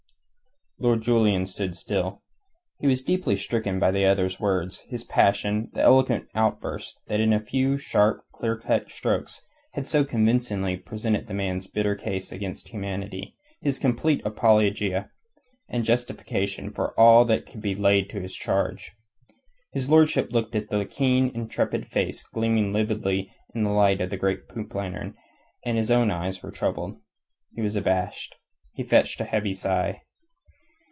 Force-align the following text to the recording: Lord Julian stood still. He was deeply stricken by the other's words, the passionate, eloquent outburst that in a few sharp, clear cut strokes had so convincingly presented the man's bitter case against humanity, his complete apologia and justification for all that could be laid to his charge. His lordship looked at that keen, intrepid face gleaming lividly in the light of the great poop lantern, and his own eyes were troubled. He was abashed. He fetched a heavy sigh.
Lord 0.83 1.03
Julian 1.03 1.45
stood 1.45 1.77
still. 1.77 2.23
He 2.79 2.87
was 2.87 3.03
deeply 3.03 3.35
stricken 3.37 3.77
by 3.77 3.91
the 3.91 4.03
other's 4.07 4.39
words, 4.39 4.83
the 4.89 5.05
passionate, 5.07 5.69
eloquent 5.77 6.27
outburst 6.33 7.01
that 7.05 7.19
in 7.19 7.31
a 7.33 7.39
few 7.39 7.77
sharp, 7.77 8.23
clear 8.33 8.57
cut 8.57 8.89
strokes 8.89 9.43
had 9.73 9.85
so 9.85 10.03
convincingly 10.03 10.77
presented 10.77 11.27
the 11.27 11.35
man's 11.35 11.67
bitter 11.67 11.93
case 11.93 12.31
against 12.31 12.69
humanity, 12.69 13.35
his 13.61 13.77
complete 13.77 14.23
apologia 14.25 15.11
and 15.69 15.85
justification 15.85 16.71
for 16.73 16.99
all 16.99 17.25
that 17.25 17.45
could 17.45 17.61
be 17.61 17.75
laid 17.75 18.09
to 18.09 18.19
his 18.19 18.33
charge. 18.33 18.91
His 19.73 19.87
lordship 19.87 20.31
looked 20.33 20.55
at 20.55 20.69
that 20.69 20.89
keen, 20.89 21.29
intrepid 21.35 21.89
face 21.89 22.23
gleaming 22.23 22.73
lividly 22.73 23.31
in 23.53 23.61
the 23.63 23.69
light 23.69 24.01
of 24.01 24.09
the 24.09 24.17
great 24.17 24.47
poop 24.47 24.73
lantern, 24.73 25.13
and 25.63 25.77
his 25.77 25.91
own 25.91 26.09
eyes 26.09 26.41
were 26.41 26.49
troubled. 26.49 26.97
He 27.53 27.61
was 27.61 27.75
abashed. 27.75 28.33
He 28.73 28.81
fetched 28.81 29.21
a 29.21 29.25
heavy 29.25 29.53
sigh. 29.53 30.01